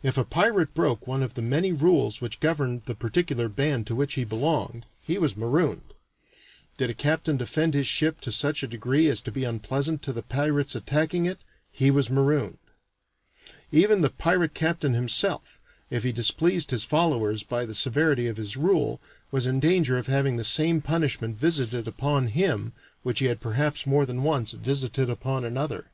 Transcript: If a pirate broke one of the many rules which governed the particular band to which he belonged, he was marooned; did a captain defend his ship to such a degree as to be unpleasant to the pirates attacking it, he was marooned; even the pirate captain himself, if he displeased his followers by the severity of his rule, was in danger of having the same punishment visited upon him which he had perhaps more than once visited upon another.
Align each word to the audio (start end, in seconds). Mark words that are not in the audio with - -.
If 0.00 0.16
a 0.16 0.22
pirate 0.22 0.74
broke 0.74 1.08
one 1.08 1.24
of 1.24 1.34
the 1.34 1.42
many 1.42 1.72
rules 1.72 2.20
which 2.20 2.38
governed 2.38 2.82
the 2.86 2.94
particular 2.94 3.48
band 3.48 3.88
to 3.88 3.96
which 3.96 4.14
he 4.14 4.22
belonged, 4.22 4.86
he 5.04 5.18
was 5.18 5.36
marooned; 5.36 5.92
did 6.78 6.88
a 6.88 6.94
captain 6.94 7.36
defend 7.36 7.74
his 7.74 7.88
ship 7.88 8.20
to 8.20 8.30
such 8.30 8.62
a 8.62 8.68
degree 8.68 9.08
as 9.08 9.20
to 9.22 9.32
be 9.32 9.42
unpleasant 9.42 10.02
to 10.02 10.12
the 10.12 10.22
pirates 10.22 10.76
attacking 10.76 11.26
it, 11.26 11.38
he 11.72 11.90
was 11.90 12.08
marooned; 12.10 12.58
even 13.72 14.02
the 14.02 14.10
pirate 14.10 14.54
captain 14.54 14.94
himself, 14.94 15.60
if 15.90 16.04
he 16.04 16.12
displeased 16.12 16.70
his 16.70 16.84
followers 16.84 17.42
by 17.42 17.66
the 17.66 17.74
severity 17.74 18.28
of 18.28 18.36
his 18.36 18.56
rule, 18.56 19.00
was 19.32 19.46
in 19.46 19.58
danger 19.58 19.98
of 19.98 20.06
having 20.06 20.36
the 20.36 20.44
same 20.44 20.80
punishment 20.80 21.36
visited 21.36 21.88
upon 21.88 22.28
him 22.28 22.72
which 23.02 23.18
he 23.18 23.26
had 23.26 23.40
perhaps 23.40 23.84
more 23.84 24.06
than 24.06 24.22
once 24.22 24.52
visited 24.52 25.10
upon 25.10 25.44
another. 25.44 25.86